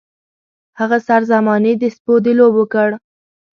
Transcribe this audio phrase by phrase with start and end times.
[0.79, 2.89] هغه سر زمانې د سپو د لوبو کړ.